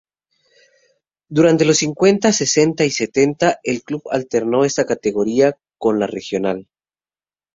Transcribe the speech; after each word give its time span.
Durante 1.29 1.63
los 1.63 1.77
cincuenta, 1.77 2.31
sesenta 2.33 2.83
y 2.85 2.89
setenta 2.89 3.59
el 3.61 3.83
club 3.83 4.01
alternó 4.09 4.65
esta 4.65 4.87
categoría 4.87 5.55
con 5.77 5.99
la 5.99 6.07
Regional. 6.07 6.67